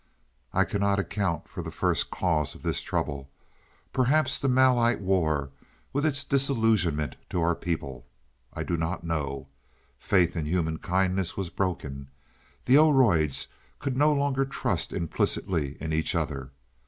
"I 0.51 0.63
cannot 0.65 0.97
account 0.97 1.47
for 1.47 1.61
the 1.61 1.69
first 1.69 2.09
cause 2.09 2.55
of 2.55 2.63
this 2.63 2.81
trouble. 2.81 3.29
Perhaps 3.93 4.39
the 4.39 4.47
Malite 4.49 4.99
war, 4.99 5.51
with 5.93 6.07
its 6.07 6.25
disillusionment 6.25 7.17
to 7.29 7.39
our 7.39 7.53
people 7.53 8.07
I 8.51 8.63
do 8.63 8.77
not 8.77 9.03
know. 9.03 9.47
Faith 9.99 10.35
in 10.35 10.47
human 10.47 10.79
kindness 10.79 11.37
was 11.37 11.51
broken: 11.51 12.07
the 12.65 12.77
Oroids 12.79 13.49
could 13.77 13.95
no 13.95 14.11
longer 14.11 14.43
trust 14.43 14.91
implicitly 14.91 15.77
in 15.79 15.93
each 15.93 16.15
other. 16.15 16.49